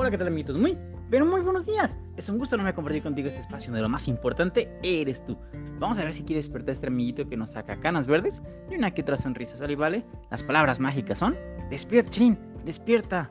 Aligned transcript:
Hola, 0.00 0.10
¿qué 0.10 0.16
tal 0.16 0.28
amiguitos? 0.28 0.56
Muy, 0.56 0.78
pero 1.10 1.26
muy 1.26 1.42
buenos 1.42 1.66
días. 1.66 1.98
Es 2.16 2.30
un 2.30 2.38
gusto 2.38 2.56
no 2.56 2.62
me 2.62 2.72
compartir 2.72 3.02
contigo 3.02 3.28
este 3.28 3.40
espacio 3.40 3.70
donde 3.70 3.82
lo 3.82 3.88
más 3.90 4.08
importante 4.08 4.72
eres 4.82 5.22
tú. 5.26 5.36
Vamos 5.78 5.98
a 5.98 6.04
ver 6.04 6.14
si 6.14 6.22
quieres 6.22 6.46
despertar 6.46 6.70
a 6.70 6.72
este 6.72 6.86
amiguito 6.86 7.28
que 7.28 7.36
nos 7.36 7.50
saca 7.50 7.78
canas 7.80 8.06
verdes 8.06 8.42
y 8.70 8.76
una 8.76 8.94
que 8.94 9.02
otra 9.02 9.18
sonrisa, 9.18 9.58
¿sale? 9.58 9.76
¿Vale? 9.76 10.06
Las 10.30 10.42
palabras 10.42 10.80
mágicas 10.80 11.18
son 11.18 11.36
Despierta, 11.68 12.10
Chin, 12.12 12.38
despierta. 12.64 13.30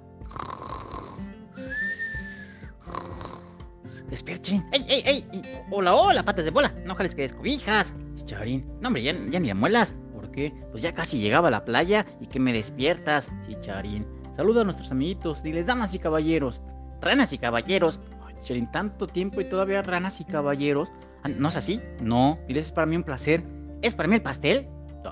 Despierta, 4.12 4.44
Chin. 4.44 4.64
¡Ey, 4.72 4.86
ey, 4.88 5.26
ey! 5.34 5.42
Hola, 5.72 5.96
hola, 5.96 6.24
patas 6.24 6.46
de 6.46 6.52
bola. 6.52 6.72
No 6.86 6.94
jales 6.94 7.16
que 7.16 7.24
descobijas. 7.24 7.96
Chicharín. 8.14 8.64
No, 8.80 8.90
hombre, 8.90 9.02
ya, 9.02 9.14
ya 9.30 9.40
ni 9.40 9.48
la 9.48 9.56
muelas. 9.56 9.96
¿Por 10.14 10.30
qué? 10.30 10.54
Pues 10.70 10.84
ya 10.84 10.94
casi 10.94 11.18
llegaba 11.18 11.48
a 11.48 11.52
la 11.52 11.66
playa 11.66 12.06
y 12.20 12.28
que 12.28 12.40
me 12.40 12.54
despiertas, 12.54 13.28
Chicharín. 13.48 14.19
Saluda 14.40 14.62
a 14.62 14.64
nuestros 14.64 14.90
amiguitos, 14.90 15.44
diles 15.44 15.66
damas 15.66 15.94
y 15.94 16.00
caballeros, 16.00 16.62
ranas 17.02 17.34
y 17.34 17.38
caballeros. 17.38 18.00
Ay, 18.26 18.68
tanto 18.72 19.06
tiempo 19.06 19.42
y 19.42 19.50
todavía 19.50 19.82
ranas 19.82 20.22
y 20.22 20.24
caballeros. 20.24 20.90
Ah, 21.24 21.28
¿No 21.28 21.50
es 21.50 21.58
así? 21.58 21.82
No. 22.02 22.40
Diles, 22.48 22.68
es 22.68 22.72
para 22.72 22.88
mí 22.88 22.96
un 22.96 23.04
placer. 23.04 23.44
¿Es 23.82 23.96
para 23.96 24.08
mí 24.08 24.16
el 24.16 24.22
pastel? 24.22 24.66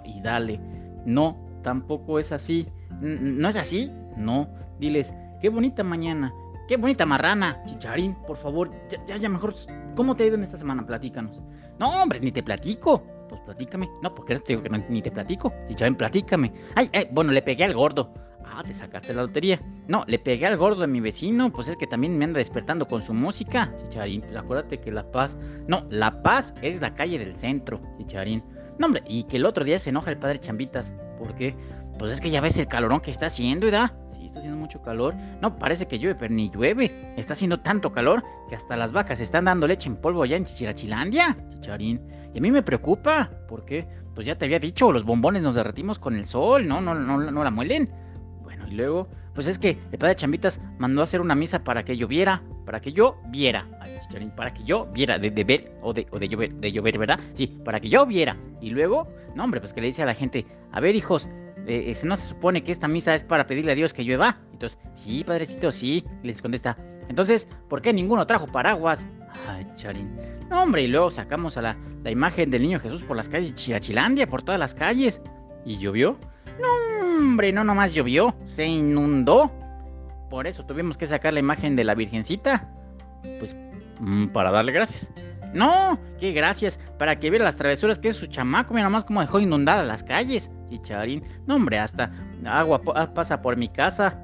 Y 0.05 0.21
dale. 0.21 0.61
No, 1.05 1.37
tampoco 1.61 2.19
es 2.19 2.31
así. 2.31 2.67
¿No 3.01 3.49
es 3.49 3.57
así? 3.57 3.91
No. 4.15 4.47
Diles, 4.79 5.13
qué 5.41 5.49
bonita 5.49 5.83
mañana. 5.83 6.33
Qué 6.69 6.77
bonita 6.77 7.05
marrana. 7.05 7.61
Chicharín, 7.65 8.15
por 8.25 8.37
favor, 8.37 8.71
ya, 9.07 9.17
ya, 9.17 9.27
mejor. 9.27 9.55
¿Cómo 9.97 10.15
te 10.15 10.23
ha 10.23 10.27
ido 10.27 10.37
en 10.37 10.45
esta 10.45 10.55
semana? 10.55 10.87
Platícanos. 10.87 11.43
No, 11.79 12.01
hombre, 12.01 12.21
ni 12.21 12.31
te 12.31 12.43
platico. 12.43 13.03
Pues 13.27 13.41
platícame. 13.41 13.89
No, 14.01 14.15
porque 14.15 14.35
no 14.35 14.39
te 14.39 14.53
digo 14.53 14.63
que 14.63 14.69
no, 14.69 14.77
ni 14.87 15.01
te 15.01 15.11
platico. 15.11 15.51
Chicharín, 15.67 15.97
platícame. 15.97 16.53
Ay, 16.75 16.89
ay, 16.93 17.09
bueno, 17.11 17.33
le 17.33 17.41
pegué 17.41 17.65
al 17.65 17.73
gordo. 17.73 18.13
Ah, 18.57 18.63
te 18.63 18.73
sacaste 18.73 19.13
la 19.13 19.21
lotería. 19.21 19.61
No, 19.87 20.03
le 20.07 20.17
pegué 20.17 20.47
al 20.47 20.57
gordo 20.57 20.81
de 20.81 20.87
mi 20.87 20.99
vecino, 20.99 21.53
pues 21.53 21.67
es 21.67 21.77
que 21.77 21.85
también 21.85 22.17
me 22.17 22.25
anda 22.25 22.39
despertando 22.39 22.87
con 22.87 23.03
su 23.03 23.13
música. 23.13 23.71
Chicharín, 23.77 24.21
pues 24.21 24.35
acuérdate 24.35 24.79
que 24.79 24.91
La 24.91 25.03
Paz. 25.11 25.37
No, 25.67 25.85
La 25.91 26.23
Paz 26.23 26.55
es 26.63 26.81
la 26.81 26.95
calle 26.95 27.19
del 27.19 27.35
centro, 27.35 27.79
Chicharín. 27.99 28.43
No, 28.79 28.87
hombre, 28.87 29.03
y 29.07 29.25
que 29.25 29.37
el 29.37 29.45
otro 29.45 29.63
día 29.63 29.77
se 29.77 29.91
enoja 29.91 30.09
el 30.09 30.17
padre 30.17 30.39
Chambitas. 30.39 30.91
¿Por 31.19 31.35
qué? 31.35 31.55
Pues 31.99 32.11
es 32.11 32.19
que 32.19 32.31
ya 32.31 32.41
ves 32.41 32.57
el 32.57 32.67
calorón 32.67 32.99
que 32.99 33.11
está 33.11 33.27
haciendo, 33.27 33.67
¿verdad? 33.67 33.91
Sí, 34.09 34.25
está 34.25 34.39
haciendo 34.39 34.57
mucho 34.57 34.81
calor. 34.81 35.13
No, 35.39 35.55
parece 35.59 35.87
que 35.87 35.99
llueve, 35.99 36.15
pero 36.19 36.33
ni 36.33 36.49
llueve. 36.49 37.13
Está 37.15 37.33
haciendo 37.33 37.59
tanto 37.59 37.91
calor 37.91 38.23
que 38.49 38.55
hasta 38.55 38.75
las 38.75 38.91
vacas 38.91 39.19
están 39.19 39.45
dando 39.45 39.67
leche 39.67 39.87
en 39.87 39.97
polvo 39.97 40.23
allá 40.23 40.35
en 40.35 40.45
Chichirachilandia, 40.45 41.37
Chicharín. 41.51 42.01
Y 42.33 42.39
a 42.39 42.41
mí 42.41 42.49
me 42.49 42.63
preocupa. 42.63 43.29
¿Por 43.47 43.65
qué? 43.65 43.87
Pues 44.15 44.25
ya 44.25 44.35
te 44.35 44.45
había 44.45 44.57
dicho, 44.57 44.91
los 44.91 45.03
bombones 45.03 45.43
nos 45.43 45.53
derretimos 45.53 45.99
con 45.99 46.15
el 46.15 46.25
sol, 46.25 46.67
¿no? 46.67 46.81
No, 46.81 46.95
no, 46.95 47.19
no 47.19 47.43
la 47.43 47.51
muelen. 47.51 48.06
Y 48.67 48.75
luego, 48.75 49.07
pues 49.33 49.47
es 49.47 49.57
que 49.57 49.77
el 49.91 49.97
padre 49.97 50.15
Chambitas 50.15 50.61
mandó 50.77 51.01
a 51.01 51.05
hacer 51.05 51.21
una 51.21 51.35
misa 51.35 51.63
para 51.63 51.83
que 51.83 51.95
lloviera, 51.95 52.41
para 52.65 52.81
que 52.81 52.91
yo 52.91 53.17
viera. 53.29 53.65
para 54.35 54.53
que 54.53 54.63
yo 54.63 54.85
viera, 54.87 55.17
de, 55.17 55.29
ver, 55.43 55.71
o 55.81 55.93
de, 55.93 56.05
o 56.11 56.19
de, 56.19 56.27
llover, 56.27 56.53
de 56.53 56.71
llover, 56.71 56.97
¿verdad? 56.97 57.19
Sí, 57.33 57.47
para 57.63 57.79
que 57.79 57.89
yo 57.89 58.05
viera. 58.05 58.35
Y 58.61 58.69
luego, 58.69 59.07
no, 59.35 59.43
hombre, 59.43 59.59
pues 59.61 59.73
que 59.73 59.81
le 59.81 59.87
dice 59.87 60.03
a 60.03 60.05
la 60.05 60.13
gente, 60.13 60.45
a 60.71 60.79
ver, 60.79 60.95
hijos, 60.95 61.29
eh, 61.65 61.93
¿no 62.03 62.17
se 62.17 62.27
supone 62.27 62.63
que 62.63 62.71
esta 62.71 62.87
misa 62.87 63.15
es 63.15 63.23
para 63.23 63.47
pedirle 63.47 63.71
a 63.71 63.75
Dios 63.75 63.93
que 63.93 64.03
llueva? 64.03 64.37
Entonces, 64.51 64.77
sí, 64.95 65.23
padrecito, 65.23 65.71
sí. 65.71 66.03
Les 66.23 66.41
contesta, 66.41 66.77
entonces, 67.09 67.49
¿por 67.69 67.81
qué 67.81 67.93
ninguno 67.93 68.25
trajo 68.25 68.47
paraguas? 68.47 69.05
Ay, 69.47 69.65
Charín. 69.75 70.15
No, 70.49 70.63
hombre, 70.63 70.83
y 70.83 70.87
luego 70.87 71.11
sacamos 71.11 71.57
a 71.57 71.61
la, 71.61 71.77
la 72.03 72.11
imagen 72.11 72.49
del 72.49 72.61
niño 72.61 72.79
Jesús 72.79 73.03
por 73.03 73.17
las 73.17 73.29
calles 73.29 73.49
de 73.49 73.55
Chirachilandia, 73.55 74.27
por 74.27 74.41
todas 74.41 74.59
las 74.59 74.73
calles. 74.73 75.21
¿Y 75.65 75.77
llovió? 75.77 76.17
No, 76.61 77.17
hombre, 77.17 77.51
no 77.51 77.63
nomás 77.63 77.93
llovió, 77.93 78.35
se 78.45 78.65
inundó. 78.65 79.51
Por 80.29 80.47
eso 80.47 80.65
tuvimos 80.65 80.97
que 80.97 81.07
sacar 81.07 81.33
la 81.33 81.39
imagen 81.39 81.75
de 81.75 81.83
la 81.83 81.95
Virgencita. 81.95 82.69
Pues 83.39 83.55
mm, 83.99 84.27
para 84.27 84.51
darle 84.51 84.71
gracias. 84.71 85.11
No, 85.53 85.99
qué 86.19 86.31
gracias. 86.33 86.79
Para 86.97 87.17
que 87.17 87.29
viera 87.29 87.45
las 87.45 87.55
travesuras 87.55 87.99
que 87.99 88.09
es 88.09 88.17
su 88.17 88.27
chamaco. 88.27 88.73
Mira 88.73 88.85
nomás 88.85 89.05
cómo 89.05 89.21
dejó 89.21 89.39
inundadas 89.39 89.87
las 89.87 90.03
calles. 90.03 90.51
Y 90.69 90.79
Charín, 90.79 91.23
no 91.45 91.55
hombre, 91.55 91.79
hasta 91.79 92.11
agua 92.45 92.81
pasa 93.13 93.41
por 93.41 93.55
mi 93.55 93.69
casa. 93.69 94.19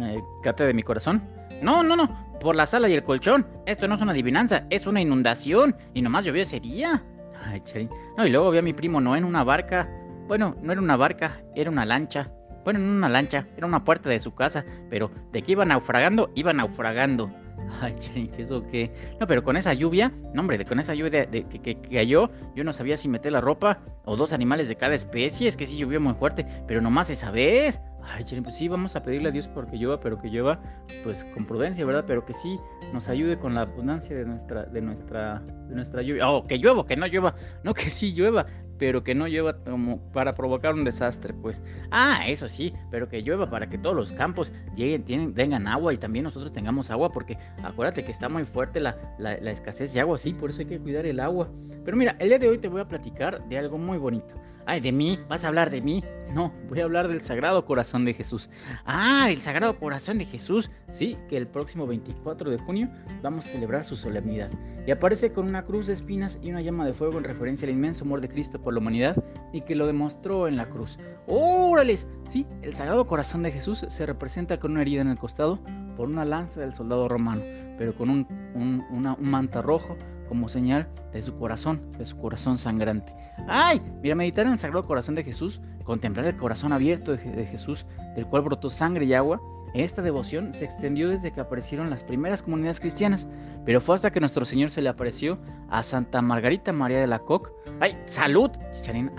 Eh, 0.00 0.20
cate 0.42 0.64
de 0.64 0.74
mi 0.74 0.82
corazón. 0.82 1.22
No, 1.62 1.82
no, 1.82 1.96
no. 1.96 2.08
Por 2.40 2.54
la 2.54 2.66
sala 2.66 2.88
y 2.88 2.94
el 2.94 3.02
colchón. 3.02 3.46
Esto 3.66 3.88
no 3.88 3.96
es 3.96 4.00
una 4.00 4.12
adivinanza, 4.12 4.64
es 4.70 4.86
una 4.86 5.00
inundación. 5.00 5.76
Y 5.94 6.02
nomás 6.02 6.24
llovió 6.24 6.42
ese 6.42 6.60
día. 6.60 7.02
Ay, 7.44 7.60
Charín. 7.64 7.90
No, 8.16 8.26
y 8.26 8.30
luego 8.30 8.50
vi 8.50 8.58
a 8.58 8.62
mi 8.62 8.72
primo 8.72 9.00
no 9.00 9.16
en 9.16 9.24
una 9.24 9.42
barca 9.42 9.88
bueno, 10.26 10.56
no 10.62 10.72
era 10.72 10.80
una 10.80 10.96
barca, 10.96 11.40
era 11.54 11.70
una 11.70 11.84
lancha. 11.84 12.28
Bueno, 12.64 12.78
no 12.80 12.92
una 12.92 13.08
lancha, 13.08 13.46
era 13.56 13.66
una 13.66 13.84
puerta 13.84 14.08
de 14.08 14.20
su 14.20 14.34
casa, 14.34 14.64
pero 14.88 15.10
de 15.32 15.42
que 15.42 15.52
iba 15.52 15.64
naufragando, 15.64 16.30
iba 16.34 16.52
naufragando. 16.52 17.30
Ay, 17.80 18.30
¿eso 18.38 18.66
qué? 18.68 18.90
No, 19.20 19.26
pero 19.26 19.42
con 19.42 19.56
esa 19.56 19.74
lluvia, 19.74 20.12
no, 20.32 20.40
hombre, 20.40 20.64
con 20.64 20.80
esa 20.80 20.94
lluvia 20.94 21.26
de, 21.26 21.44
que, 21.44 21.80
cayó, 21.80 22.30
yo 22.54 22.64
no 22.64 22.72
sabía 22.72 22.96
si 22.96 23.08
meter 23.08 23.32
la 23.32 23.40
ropa 23.40 23.80
o 24.04 24.16
dos 24.16 24.32
animales 24.32 24.68
de 24.68 24.76
cada 24.76 24.94
especie. 24.94 25.48
Es 25.48 25.56
que 25.56 25.66
sí 25.66 25.76
llovió 25.76 26.00
muy 26.00 26.14
fuerte, 26.14 26.46
pero 26.66 26.80
nomás 26.80 27.10
esa 27.10 27.30
vez. 27.30 27.80
Ay, 28.02 28.24
pues 28.42 28.56
sí, 28.56 28.68
vamos 28.68 28.96
a 28.96 29.02
pedirle 29.02 29.30
a 29.30 29.32
Dios 29.32 29.48
porque 29.48 29.78
llueva, 29.78 29.98
pero 29.98 30.18
que 30.18 30.28
llueva, 30.28 30.60
pues 31.02 31.24
con 31.24 31.46
prudencia, 31.46 31.86
¿verdad? 31.86 32.04
Pero 32.06 32.24
que 32.26 32.34
sí 32.34 32.60
nos 32.92 33.08
ayude 33.08 33.38
con 33.38 33.54
la 33.54 33.62
abundancia 33.62 34.14
de 34.14 34.26
nuestra, 34.26 34.64
de 34.66 34.82
nuestra, 34.82 35.42
de 35.68 35.74
nuestra 35.74 36.02
lluvia. 36.02 36.28
Oh, 36.28 36.44
que 36.44 36.58
llueva, 36.58 36.86
que 36.86 36.96
no 36.96 37.06
llueva, 37.06 37.34
no 37.62 37.72
que 37.72 37.88
sí 37.88 38.12
llueva, 38.12 38.46
pero 38.78 39.02
que 39.04 39.14
no 39.14 39.26
llueva 39.26 39.56
como 39.64 39.98
para 40.12 40.34
provocar 40.34 40.74
un 40.74 40.84
desastre, 40.84 41.32
pues. 41.34 41.62
Ah, 41.90 42.24
eso 42.26 42.48
sí, 42.48 42.72
pero 42.90 43.08
que 43.08 43.22
llueva 43.22 43.50
para 43.50 43.68
que 43.68 43.78
todos 43.78 43.96
los 43.96 44.12
campos 44.12 44.52
lleguen, 44.74 45.04
tienen, 45.04 45.34
tengan 45.34 45.66
agua 45.66 45.92
y 45.94 45.98
también 45.98 46.24
nosotros 46.24 46.52
tengamos 46.52 46.90
agua, 46.90 47.10
porque 47.10 47.38
acuérdate 47.62 48.04
que 48.04 48.12
está 48.12 48.28
muy 48.28 48.44
fuerte 48.44 48.80
la, 48.80 48.96
la, 49.18 49.36
la, 49.38 49.50
escasez 49.50 49.92
de 49.92 50.00
agua, 50.00 50.18
sí, 50.18 50.32
por 50.32 50.50
eso 50.50 50.60
hay 50.60 50.66
que 50.66 50.78
cuidar 50.78 51.06
el 51.06 51.20
agua. 51.20 51.48
Pero 51.84 51.96
mira, 51.96 52.16
el 52.18 52.28
día 52.28 52.38
de 52.38 52.48
hoy 52.48 52.58
te 52.58 52.68
voy 52.68 52.80
a 52.80 52.88
platicar 52.88 53.46
de 53.48 53.58
algo 53.58 53.78
muy 53.78 53.98
bonito. 53.98 54.34
Ay, 54.66 54.80
de 54.80 54.92
mí, 54.92 55.18
¿vas 55.28 55.44
a 55.44 55.48
hablar 55.48 55.70
de 55.70 55.80
mí? 55.82 56.02
No, 56.34 56.52
voy 56.68 56.80
a 56.80 56.84
hablar 56.84 57.06
del 57.08 57.20
Sagrado 57.20 57.64
Corazón 57.66 58.04
de 58.04 58.14
Jesús. 58.14 58.48
Ah, 58.86 59.28
el 59.30 59.42
Sagrado 59.42 59.76
Corazón 59.76 60.18
de 60.18 60.24
Jesús. 60.24 60.70
Sí, 60.90 61.16
que 61.28 61.36
el 61.36 61.46
próximo 61.46 61.86
24 61.86 62.50
de 62.50 62.58
junio 62.58 62.88
vamos 63.22 63.46
a 63.46 63.50
celebrar 63.50 63.84
su 63.84 63.94
solemnidad. 63.94 64.50
Y 64.86 64.90
aparece 64.90 65.32
con 65.32 65.46
una 65.46 65.64
cruz 65.64 65.86
de 65.86 65.92
espinas 65.92 66.40
y 66.42 66.50
una 66.50 66.62
llama 66.62 66.86
de 66.86 66.94
fuego 66.94 67.18
en 67.18 67.24
referencia 67.24 67.66
al 67.66 67.74
inmenso 67.74 68.04
amor 68.04 68.20
de 68.20 68.28
Cristo 68.28 68.60
por 68.60 68.72
la 68.72 68.80
humanidad 68.80 69.22
y 69.52 69.60
que 69.60 69.74
lo 69.74 69.86
demostró 69.86 70.48
en 70.48 70.56
la 70.56 70.66
cruz. 70.66 70.98
¡Órales! 71.26 72.08
Sí, 72.28 72.46
el 72.62 72.74
Sagrado 72.74 73.06
Corazón 73.06 73.42
de 73.42 73.52
Jesús 73.52 73.84
se 73.88 74.06
representa 74.06 74.58
con 74.58 74.72
una 74.72 74.80
herida 74.80 75.02
en 75.02 75.08
el 75.08 75.18
costado 75.18 75.60
por 75.96 76.08
una 76.08 76.24
lanza 76.24 76.60
del 76.60 76.72
soldado 76.72 77.08
romano, 77.08 77.42
pero 77.78 77.94
con 77.94 78.10
un, 78.10 78.26
un 78.54 79.16
manta 79.20 79.62
rojo 79.62 79.96
como 80.28 80.48
señal 80.48 80.88
de 81.12 81.22
su 81.22 81.36
corazón, 81.36 81.80
de 81.98 82.04
su 82.04 82.16
corazón 82.16 82.58
sangrante. 82.58 83.12
¡Ay! 83.48 83.80
Mira, 84.02 84.14
meditar 84.14 84.46
en 84.46 84.52
el 84.52 84.58
Sagrado 84.58 84.86
Corazón 84.86 85.14
de 85.14 85.24
Jesús, 85.24 85.60
contemplar 85.84 86.26
el 86.26 86.36
corazón 86.36 86.72
abierto 86.72 87.12
de, 87.12 87.46
Jesús, 87.46 87.86
del 88.14 88.26
cual 88.26 88.42
brotó 88.42 88.70
sangre 88.70 89.04
y 89.04 89.14
agua, 89.14 89.40
esta 89.74 90.02
devoción 90.02 90.54
se 90.54 90.64
extendió 90.64 91.08
desde 91.08 91.32
que 91.32 91.40
aparecieron 91.40 91.90
las 91.90 92.04
primeras 92.04 92.42
comunidades 92.42 92.78
cristianas, 92.78 93.28
pero 93.66 93.80
fue 93.80 93.96
hasta 93.96 94.12
que 94.12 94.20
nuestro 94.20 94.44
Señor 94.44 94.70
se 94.70 94.80
le 94.80 94.88
apareció 94.88 95.36
a 95.68 95.82
Santa 95.82 96.22
Margarita 96.22 96.72
María 96.72 97.00
de 97.00 97.08
la 97.08 97.18
Coque. 97.18 97.50
¡Ay, 97.80 97.98
salud! 98.06 98.50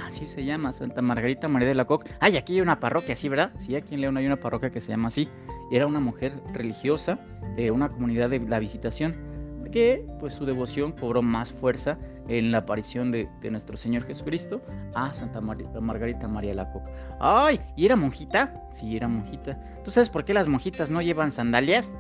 así 0.06 0.26
se 0.26 0.46
llama, 0.46 0.72
Santa 0.72 1.02
Margarita 1.02 1.50
María 1.50 1.68
de 1.68 1.76
la 1.76 1.86
Coque. 1.86 2.12
¡Ay, 2.22 2.38
aquí 2.38 2.54
hay 2.54 2.62
una 2.62 2.80
parroquia 2.80 3.14
así, 3.14 3.28
¿verdad? 3.28 3.52
Sí, 3.58 3.76
aquí 3.76 3.96
en 3.96 4.02
León 4.02 4.16
hay 4.16 4.26
una 4.26 4.38
parroquia 4.38 4.70
que 4.70 4.80
se 4.80 4.90
llama 4.90 5.10
así. 5.10 5.28
Era 5.72 5.88
una 5.88 6.00
mujer 6.00 6.42
religiosa 6.54 7.20
de 7.58 7.72
una 7.72 7.90
comunidad 7.90 8.30
de 8.30 8.40
la 8.40 8.60
Visitación 8.60 9.35
que 9.72 10.06
pues 10.20 10.34
su 10.34 10.46
devoción 10.46 10.92
cobró 10.92 11.22
más 11.22 11.52
fuerza 11.52 11.98
en 12.28 12.52
la 12.52 12.60
aparición 12.60 13.12
de, 13.12 13.30
nuestro 13.50 13.78
Señor 13.78 14.04
Jesucristo 14.04 14.62
a 14.94 15.14
Santa 15.14 15.42
Margarita 15.42 16.28
María 16.28 16.54
la 16.54 16.72
Coca. 16.72 16.90
¡Ay! 17.20 17.60
¿Y 17.76 17.86
era 17.86 17.96
monjita? 17.96 18.54
Sí, 18.74 18.96
era 18.96 19.08
monjita. 19.08 19.60
¿Tú 19.84 19.92
sabes 19.92 20.10
por 20.10 20.26
qué 20.26 20.34
las 20.34 20.48
monjitas 20.48 20.90
no 20.90 21.02
llevan 21.02 21.32
sandalias? 21.32 21.94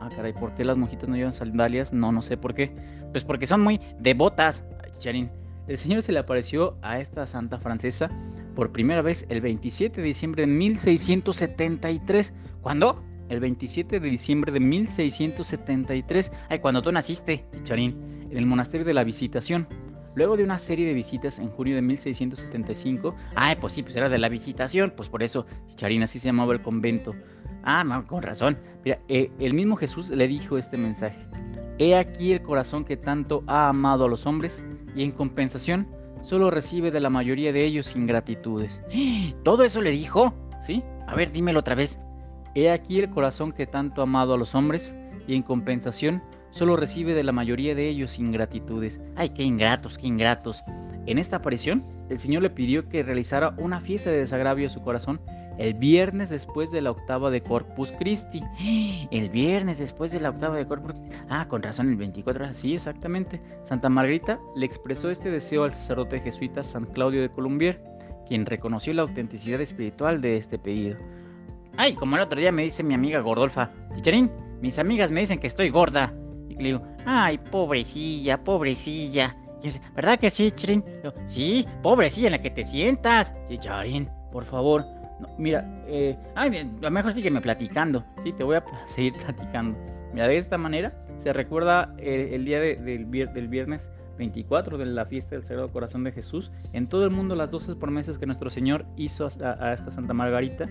Ah, 0.00 0.08
caray, 0.14 0.32
¿por 0.32 0.54
qué 0.54 0.64
las 0.64 0.76
monjitas 0.76 1.08
no 1.08 1.16
llevan 1.16 1.32
sandalias? 1.32 1.92
No, 1.92 2.10
no 2.10 2.22
sé 2.22 2.36
por 2.36 2.54
qué. 2.54 2.74
Pues 3.12 3.24
porque 3.24 3.46
son 3.46 3.60
muy 3.60 3.80
devotas, 3.98 4.64
Charín. 4.98 5.30
El 5.68 5.78
Señor 5.78 6.02
se 6.02 6.12
le 6.12 6.18
apareció 6.18 6.76
a 6.82 6.98
esta 6.98 7.26
santa 7.26 7.58
francesa 7.58 8.10
por 8.56 8.72
primera 8.72 9.02
vez 9.02 9.26
el 9.28 9.40
27 9.40 10.00
de 10.00 10.06
diciembre 10.06 10.42
de 10.42 10.52
1673. 10.52 12.32
¿Cuándo? 12.62 13.02
El 13.30 13.40
27 13.40 14.00
de 14.00 14.08
diciembre 14.10 14.52
de 14.52 14.60
1673, 14.60 16.32
ay, 16.48 16.58
cuando 16.58 16.82
tú 16.82 16.92
naciste, 16.92 17.46
Charín, 17.62 18.26
en 18.30 18.36
el 18.36 18.46
monasterio 18.46 18.84
de 18.84 18.94
la 18.94 19.04
Visitación. 19.04 19.66
Luego 20.16 20.36
de 20.36 20.42
una 20.42 20.58
serie 20.58 20.86
de 20.86 20.92
visitas 20.92 21.38
en 21.38 21.50
junio 21.50 21.76
de 21.76 21.82
1675, 21.82 23.14
ay, 23.36 23.56
pues 23.60 23.72
sí, 23.72 23.82
pues 23.82 23.94
era 23.94 24.08
de 24.08 24.18
la 24.18 24.28
Visitación, 24.28 24.92
pues 24.96 25.08
por 25.08 25.22
eso, 25.22 25.46
Charín, 25.76 26.02
así 26.02 26.18
se 26.18 26.26
llamaba 26.26 26.52
el 26.52 26.60
convento. 26.60 27.14
Ah, 27.62 28.04
con 28.06 28.22
razón. 28.22 28.58
Mira, 28.84 28.98
eh, 29.08 29.30
el 29.38 29.54
mismo 29.54 29.76
Jesús 29.76 30.10
le 30.10 30.26
dijo 30.26 30.58
este 30.58 30.76
mensaje. 30.76 31.26
He 31.78 31.94
aquí 31.96 32.32
el 32.32 32.42
corazón 32.42 32.84
que 32.84 32.96
tanto 32.96 33.44
ha 33.46 33.68
amado 33.68 34.04
a 34.04 34.08
los 34.08 34.26
hombres 34.26 34.64
y 34.94 35.02
en 35.04 35.12
compensación 35.12 35.86
solo 36.22 36.50
recibe 36.50 36.90
de 36.90 37.00
la 37.00 37.10
mayoría 37.10 37.52
de 37.52 37.64
ellos 37.64 37.94
ingratitudes. 37.94 38.82
¿Todo 39.44 39.64
eso 39.64 39.80
le 39.80 39.90
dijo? 39.90 40.34
¿Sí? 40.60 40.82
A 41.06 41.14
ver, 41.14 41.32
dímelo 41.32 41.60
otra 41.60 41.74
vez. 41.74 41.98
He 42.54 42.70
aquí 42.70 42.98
el 42.98 43.10
corazón 43.10 43.52
que 43.52 43.66
tanto 43.66 44.00
ha 44.00 44.04
amado 44.04 44.34
a 44.34 44.38
los 44.38 44.54
hombres, 44.54 44.94
y 45.26 45.36
en 45.36 45.42
compensación 45.42 46.22
solo 46.50 46.76
recibe 46.76 47.14
de 47.14 47.22
la 47.22 47.32
mayoría 47.32 47.74
de 47.74 47.88
ellos 47.88 48.18
ingratitudes. 48.18 49.00
Ay, 49.16 49.30
qué 49.30 49.44
ingratos, 49.44 49.98
qué 49.98 50.08
ingratos. 50.08 50.62
En 51.06 51.18
esta 51.18 51.36
aparición, 51.36 51.84
el 52.08 52.18
Señor 52.18 52.42
le 52.42 52.50
pidió 52.50 52.88
que 52.88 53.02
realizara 53.02 53.54
una 53.58 53.80
fiesta 53.80 54.10
de 54.10 54.18
desagravio 54.18 54.66
a 54.66 54.70
su 54.70 54.82
corazón 54.82 55.20
el 55.60 55.74
viernes 55.74 56.30
después 56.30 56.70
de 56.70 56.80
la 56.80 56.90
octava 56.90 57.30
de 57.30 57.42
Corpus 57.42 57.92
Christi. 57.98 58.42
El 59.10 59.28
viernes 59.28 59.78
después 59.78 60.10
de 60.10 60.18
la 60.18 60.30
octava 60.30 60.56
de 60.56 60.66
Corpus 60.66 60.92
Christi. 60.92 61.16
Ah, 61.28 61.46
con 61.48 61.62
razón, 61.62 61.90
el 61.90 61.96
24. 61.96 62.54
Sí, 62.54 62.74
exactamente. 62.74 63.42
Santa 63.64 63.90
Margarita 63.90 64.40
le 64.56 64.64
expresó 64.64 65.10
este 65.10 65.30
deseo 65.30 65.64
al 65.64 65.74
sacerdote 65.74 66.18
jesuita 66.18 66.62
San 66.62 66.86
Claudio 66.86 67.20
de 67.20 67.28
Columbier, 67.28 67.82
quien 68.26 68.46
reconoció 68.46 68.94
la 68.94 69.02
autenticidad 69.02 69.60
espiritual 69.60 70.22
de 70.22 70.38
este 70.38 70.58
pedido. 70.58 70.96
Ay, 71.80 71.94
como 71.94 72.16
el 72.16 72.22
otro 72.22 72.38
día 72.38 72.52
me 72.52 72.62
dice 72.62 72.82
mi 72.82 72.92
amiga 72.92 73.20
Gordolfa, 73.20 73.70
Chicharín, 73.94 74.30
mis 74.60 74.78
amigas 74.78 75.10
me 75.10 75.20
dicen 75.20 75.38
que 75.38 75.46
estoy 75.46 75.70
gorda. 75.70 76.12
Y 76.50 76.56
le 76.56 76.64
digo, 76.64 76.82
ay, 77.06 77.38
pobrecilla, 77.38 78.44
pobrecilla. 78.44 79.34
Y 79.62 79.64
dice, 79.64 79.80
¿verdad 79.96 80.18
que 80.18 80.30
sí, 80.30 80.50
Chicharín? 80.50 80.84
sí, 81.24 81.66
pobrecilla 81.82 82.26
en 82.26 82.32
la 82.32 82.42
que 82.42 82.50
te 82.50 82.66
sientas. 82.66 83.34
Chicharín, 83.48 84.10
por 84.30 84.44
favor, 84.44 84.84
mira, 85.38 85.64
eh, 85.86 86.18
ay, 86.34 86.54
a 86.58 86.82
lo 86.82 86.90
mejor 86.90 87.14
sígueme 87.14 87.40
platicando, 87.40 88.04
sí, 88.22 88.34
te 88.34 88.44
voy 88.44 88.56
a 88.56 88.64
seguir 88.86 89.14
platicando. 89.14 89.78
Mira, 90.12 90.28
de 90.28 90.36
esta 90.36 90.58
manera 90.58 90.92
se 91.16 91.32
recuerda 91.32 91.94
el, 91.96 92.44
día 92.44 92.60
del, 92.60 93.06
viernes 93.06 93.90
24 94.18 94.76
de 94.76 94.84
la 94.84 95.06
fiesta 95.06 95.34
del 95.34 95.44
Sagrado 95.44 95.72
Corazón 95.72 96.04
de 96.04 96.12
Jesús. 96.12 96.52
En 96.74 96.88
todo 96.88 97.04
el 97.04 97.10
mundo 97.10 97.34
las 97.36 97.50
12 97.50 97.76
promesas 97.76 98.18
que 98.18 98.26
nuestro 98.26 98.50
Señor 98.50 98.84
hizo 98.96 99.24
a, 99.24 99.72
esta 99.72 99.90
Santa 99.90 100.12
Margarita 100.12 100.68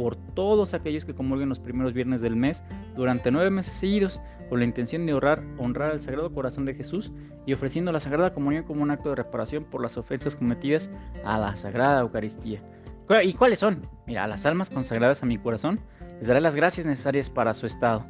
por 0.00 0.16
todos 0.16 0.72
aquellos 0.72 1.04
que 1.04 1.14
comulguen 1.14 1.50
los 1.50 1.58
primeros 1.58 1.92
viernes 1.92 2.22
del 2.22 2.34
mes 2.34 2.64
durante 2.96 3.30
nueve 3.30 3.50
meses 3.50 3.74
seguidos 3.74 4.22
con 4.48 4.60
la 4.60 4.64
intención 4.64 5.04
de 5.04 5.12
honrar, 5.12 5.42
al 5.92 6.00
Sagrado 6.00 6.32
Corazón 6.32 6.64
de 6.64 6.72
Jesús 6.72 7.12
y 7.44 7.52
ofreciendo 7.52 7.92
la 7.92 8.00
Sagrada 8.00 8.32
Comunión 8.32 8.64
como 8.64 8.82
un 8.82 8.90
acto 8.90 9.10
de 9.10 9.16
reparación 9.16 9.64
por 9.64 9.82
las 9.82 9.98
ofensas 9.98 10.36
cometidas 10.36 10.90
a 11.22 11.38
la 11.38 11.54
Sagrada 11.54 12.00
Eucaristía. 12.00 12.62
¿Y 13.22 13.34
cuáles 13.34 13.58
son? 13.58 13.86
Mira, 14.06 14.24
a 14.24 14.26
las 14.26 14.46
almas 14.46 14.70
consagradas 14.70 15.22
a 15.22 15.26
mi 15.26 15.36
corazón 15.36 15.80
les 16.16 16.28
daré 16.28 16.40
las 16.40 16.56
gracias 16.56 16.86
necesarias 16.86 17.28
para 17.28 17.52
su 17.52 17.66
estado. 17.66 18.06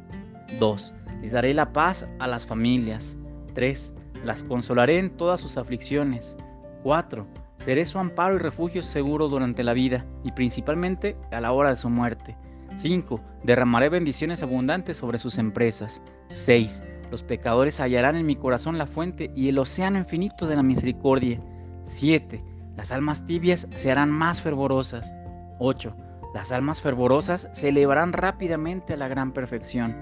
2. 0.61 0.93
Les 1.21 1.33
daré 1.33 1.53
la 1.53 1.73
paz 1.73 2.07
a 2.19 2.27
las 2.27 2.47
familias. 2.47 3.17
3. 3.53 3.93
Las 4.23 4.45
consolaré 4.45 4.97
en 4.97 5.09
todas 5.17 5.41
sus 5.41 5.57
aflicciones. 5.57 6.37
4. 6.83 7.27
Seré 7.63 7.85
su 7.85 7.99
amparo 7.99 8.35
y 8.35 8.39
refugio 8.39 8.81
seguro 8.81 9.29
durante 9.29 9.63
la 9.63 9.73
vida 9.73 10.03
y 10.23 10.31
principalmente 10.31 11.15
a 11.31 11.39
la 11.39 11.51
hora 11.51 11.69
de 11.69 11.75
su 11.75 11.91
muerte. 11.91 12.35
5. 12.75 13.21
Derramaré 13.43 13.89
bendiciones 13.89 14.41
abundantes 14.41 14.97
sobre 14.97 15.19
sus 15.19 15.37
empresas. 15.37 16.01
6. 16.29 16.83
Los 17.11 17.21
pecadores 17.21 17.79
hallarán 17.79 18.15
en 18.15 18.25
mi 18.25 18.35
corazón 18.35 18.79
la 18.79 18.87
fuente 18.87 19.31
y 19.35 19.49
el 19.49 19.59
océano 19.59 19.99
infinito 19.99 20.47
de 20.47 20.55
la 20.55 20.63
misericordia. 20.63 21.39
7. 21.83 22.43
Las 22.77 22.91
almas 22.91 23.27
tibias 23.27 23.67
se 23.75 23.91
harán 23.91 24.09
más 24.09 24.41
fervorosas. 24.41 25.13
8. 25.59 25.95
Las 26.33 26.51
almas 26.51 26.81
fervorosas 26.81 27.47
se 27.51 27.69
elevarán 27.69 28.11
rápidamente 28.13 28.93
a 28.93 28.97
la 28.97 29.07
gran 29.07 29.33
perfección. 29.33 29.95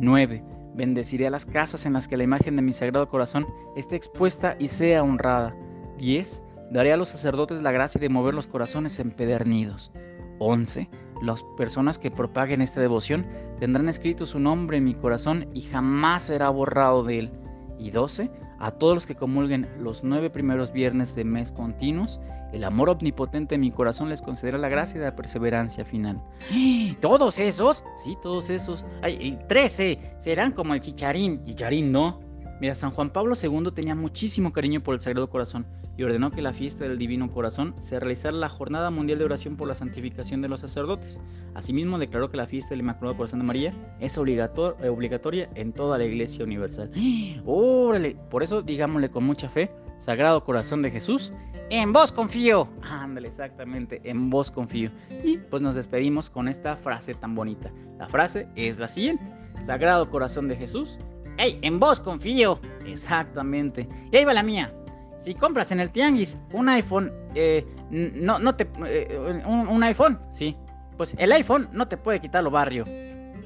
9. 0.00 0.42
Bendeciré 0.74 1.28
a 1.28 1.30
las 1.30 1.46
casas 1.46 1.86
en 1.86 1.92
las 1.92 2.08
que 2.08 2.16
la 2.16 2.24
imagen 2.24 2.56
de 2.56 2.62
mi 2.62 2.72
sagrado 2.72 3.08
corazón 3.08 3.46
esté 3.76 3.94
expuesta 3.94 4.56
y 4.58 4.66
sea 4.66 5.04
honrada. 5.04 5.54
10. 5.98 6.42
Daré 6.70 6.92
a 6.92 6.96
los 6.96 7.10
sacerdotes 7.10 7.62
la 7.62 7.72
gracia 7.72 8.00
de 8.00 8.08
mover 8.08 8.34
los 8.34 8.46
corazones 8.46 8.98
empedernidos. 8.98 9.92
11. 10.38 10.88
Las 11.22 11.42
personas 11.56 11.98
que 11.98 12.10
propaguen 12.10 12.60
esta 12.60 12.80
devoción 12.80 13.26
tendrán 13.58 13.88
escrito 13.88 14.26
su 14.26 14.38
nombre 14.38 14.76
en 14.76 14.84
mi 14.84 14.94
corazón 14.94 15.48
y 15.54 15.62
jamás 15.62 16.24
será 16.24 16.50
borrado 16.50 17.04
de 17.04 17.20
él. 17.20 17.30
Y 17.78 17.90
12. 17.90 18.30
A 18.58 18.70
todos 18.70 18.94
los 18.94 19.06
que 19.06 19.14
comulguen 19.14 19.68
los 19.78 20.02
nueve 20.02 20.30
primeros 20.30 20.72
viernes 20.72 21.14
de 21.14 21.24
mes 21.24 21.52
continuos, 21.52 22.20
el 22.52 22.64
amor 22.64 22.88
omnipotente 22.88 23.54
de 23.54 23.58
mi 23.58 23.70
corazón 23.70 24.08
les 24.08 24.22
concederá 24.22 24.56
la 24.56 24.68
gracia 24.68 24.98
de 24.98 25.06
la 25.06 25.16
perseverancia 25.16 25.84
final. 25.84 26.22
¿Todos 27.00 27.38
esos? 27.38 27.84
Sí, 27.96 28.16
todos 28.22 28.50
esos. 28.50 28.84
Ay, 29.02 29.38
trece 29.48 30.14
serán 30.18 30.52
como 30.52 30.74
el 30.74 30.80
chicharín. 30.80 31.42
Chicharín 31.42 31.92
no. 31.92 32.20
Mira, 32.60 32.74
San 32.74 32.90
Juan 32.90 33.10
Pablo 33.10 33.34
II 33.40 33.70
tenía 33.74 33.94
muchísimo 33.94 34.52
cariño 34.52 34.80
por 34.80 34.94
el 34.94 35.00
Sagrado 35.00 35.28
Corazón 35.28 35.66
y 35.96 36.02
ordenó 36.02 36.30
que 36.30 36.42
la 36.42 36.52
fiesta 36.52 36.84
del 36.84 36.98
Divino 36.98 37.30
Corazón 37.30 37.74
se 37.80 38.00
realizara 38.00 38.36
la 38.36 38.48
Jornada 38.48 38.90
Mundial 38.90 39.18
de 39.18 39.24
Oración 39.24 39.56
por 39.56 39.68
la 39.68 39.74
Santificación 39.74 40.40
de 40.42 40.48
los 40.48 40.60
Sacerdotes. 40.60 41.20
Asimismo, 41.54 41.98
declaró 41.98 42.30
que 42.30 42.36
la 42.36 42.46
fiesta 42.46 42.70
del 42.70 42.80
Inmaculado 42.80 43.16
Corazón 43.16 43.40
de 43.40 43.46
María 43.46 43.72
es 44.00 44.16
eh, 44.16 44.20
obligatoria 44.20 45.48
en 45.54 45.72
toda 45.72 45.98
la 45.98 46.04
Iglesia 46.04 46.44
Universal. 46.44 46.90
¡Órale! 47.44 48.16
Por 48.30 48.42
eso, 48.42 48.62
digámosle 48.62 49.10
con 49.10 49.24
mucha 49.24 49.48
fe, 49.48 49.70
Sagrado 49.98 50.44
Corazón 50.44 50.82
de 50.82 50.90
Jesús, 50.90 51.32
en 51.68 51.92
vos 51.92 52.12
confío. 52.12 52.68
Ándale, 52.82 53.28
exactamente, 53.28 54.00
en 54.04 54.30
vos 54.30 54.50
confío. 54.50 54.90
Y 55.24 55.38
pues 55.38 55.62
nos 55.62 55.74
despedimos 55.74 56.30
con 56.30 56.48
esta 56.48 56.76
frase 56.76 57.14
tan 57.14 57.34
bonita. 57.34 57.72
La 57.98 58.08
frase 58.08 58.46
es 58.54 58.78
la 58.78 58.86
siguiente. 58.86 59.24
Sagrado 59.62 60.08
Corazón 60.10 60.46
de 60.46 60.54
Jesús, 60.54 60.98
¡Ey! 61.38 61.58
En 61.62 61.78
vos 61.78 62.00
confío. 62.00 62.58
Exactamente. 62.84 63.88
Y 64.10 64.16
ahí 64.16 64.24
va 64.24 64.34
la 64.34 64.42
mía. 64.42 64.72
Si 65.18 65.34
compras 65.34 65.72
en 65.72 65.80
el 65.80 65.90
Tianguis 65.90 66.38
un 66.52 66.68
iPhone, 66.68 67.12
eh, 67.34 67.66
no, 67.90 68.38
no 68.38 68.54
te. 68.54 68.68
Eh, 68.86 69.42
un, 69.46 69.82
iPhone, 69.82 70.18
sí. 70.30 70.56
Pues 70.96 71.14
el 71.18 71.32
iPhone 71.32 71.68
no 71.72 71.88
te 71.88 71.96
puede 71.96 72.20
quitar 72.20 72.44
lo 72.44 72.50
barrio. 72.50 72.84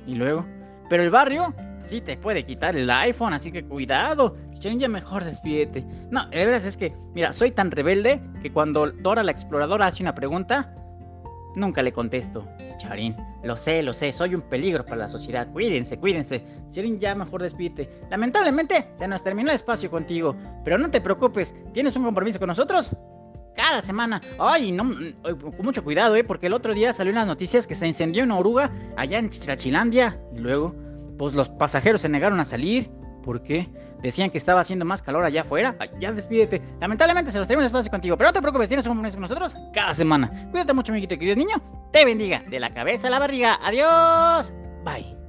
Y 0.07 0.15
luego. 0.15 0.47
Pero 0.89 1.03
el 1.03 1.11
barrio 1.11 1.55
sí 1.83 2.01
te 2.01 2.17
puede 2.17 2.45
quitar 2.45 2.77
el 2.77 2.91
iPhone, 2.91 3.33
así 3.33 3.53
que 3.53 3.65
cuidado. 3.65 4.37
Ya 4.61 4.89
mejor 4.89 5.25
despídete. 5.25 5.85
No, 6.11 6.29
de 6.29 6.45
verdad 6.45 6.65
es 6.65 6.77
que, 6.77 6.93
mira, 7.15 7.33
soy 7.33 7.51
tan 7.51 7.71
rebelde 7.71 8.21
que 8.43 8.53
cuando 8.53 8.91
Dora 8.91 9.23
la 9.23 9.33
exploradora 9.33 9.87
hace 9.87 10.03
una 10.03 10.15
pregunta, 10.15 10.75
Nunca 11.55 11.83
le 11.83 11.93
contesto. 11.93 12.47
Charín, 12.81 13.15
lo 13.43 13.57
sé, 13.59 13.83
lo 13.83 13.93
sé, 13.93 14.11
soy 14.11 14.35
un 14.35 14.41
peligro 14.41 14.85
para 14.85 14.97
la 14.97 15.09
sociedad. 15.09 15.47
Cuídense, 15.53 15.99
cuídense. 15.99 16.43
Charín, 16.71 16.99
ya 16.99 17.15
mejor 17.15 17.43
despídete. 17.43 17.91
Lamentablemente, 18.09 18.89
se 18.95 19.07
nos 19.07 19.23
terminó 19.23 19.51
el 19.51 19.57
espacio 19.57 19.91
contigo. 19.91 20.35
Pero 20.65 20.79
no 20.79 20.91
te 20.91 21.01
preocupes, 21.01 21.55
¿tienes 21.75 21.95
un 21.97 22.05
compromiso 22.05 22.39
con 22.39 22.49
nosotros? 22.49 22.97
Cada 23.55 23.83
semana. 23.83 24.21
Ay, 24.39 24.73
no, 24.73 24.85
con 25.23 25.63
mucho 25.63 25.85
cuidado, 25.85 26.17
¿eh? 26.17 26.25
Porque 26.25 26.47
el 26.47 26.55
otro 26.55 26.73
día 26.73 26.95
salió 26.95 27.13
unas 27.13 27.27
noticias 27.27 27.67
que 27.67 27.75
se 27.75 27.87
incendió 27.87 28.25
una 28.25 28.39
oruga 28.39 28.71
allá 28.97 29.19
en 29.19 29.29
Chichilandia. 29.29 30.19
Y 30.35 30.39
luego, 30.39 30.75
pues 31.19 31.35
los 31.35 31.51
pasajeros 31.51 32.01
se 32.01 32.09
negaron 32.09 32.41
a 32.41 32.47
salir. 32.47 32.91
¿Por 33.23 33.43
qué? 33.43 33.69
Decían 34.03 34.31
que 34.31 34.39
estaba 34.39 34.61
haciendo 34.61 34.85
más 34.85 35.03
calor 35.03 35.25
allá 35.25 35.43
afuera. 35.43 35.77
ya 35.99 36.13
despídete. 36.13 36.63
Lamentablemente 36.81 37.33
se 37.33 37.39
los 37.39 37.49
tenemos 37.49 37.67
espacio 37.67 37.91
contigo. 37.91 38.17
Pero 38.17 38.31
no 38.31 38.33
te 38.33 38.41
preocupes, 38.41 38.69
tienes 38.69 38.87
un 38.87 38.91
compromiso 38.91 39.17
con 39.17 39.23
nosotros 39.23 39.55
cada 39.73 39.95
semana. 39.95 40.49
Cuídate 40.51 40.73
mucho, 40.73 40.93
amiguito, 40.93 41.19
que 41.19 41.25
Dios 41.25 41.37
niño 41.37 41.57
te 41.93 42.05
bendiga. 42.05 42.43
De 42.49 42.61
la 42.61 42.73
cabeza 42.73 43.09
a 43.09 43.11
la 43.11 43.19
barriga. 43.19 43.59
Adiós. 43.63 44.53
Bye. 44.85 45.20